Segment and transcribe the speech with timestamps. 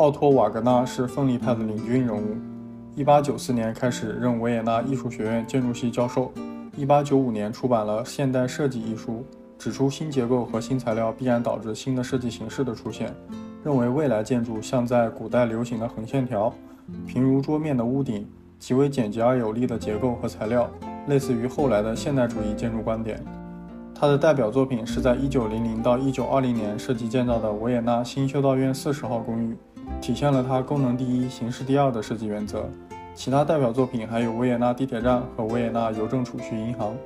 [0.00, 2.34] 奥托·瓦格纳是分离派的领军人物。
[2.96, 6.32] 1894年开始任维也纳艺术学院建筑系教授。
[6.78, 9.22] 1895年出版了《现代设计》一书，
[9.58, 13.14] 指出新结构和新材料必然导致新的设计形式的出现，
[13.62, 16.50] 认为未来建筑像在古代流行的横线条、
[17.06, 18.26] 平如桌面的屋顶、
[18.58, 20.66] 极为简洁而有力的结构和材料，
[21.08, 23.22] 类似于后来的现代主义建筑观点。
[23.94, 29.54] 他的代表作品是在1900到1920年设计建造的维也纳新修道院40号公寓，
[30.00, 32.68] 体现了它功能第一、形式第二的设计原则。
[33.14, 36.96] 其他代表作品还有维也纳地铁站和维也纳邮政储蓄银行。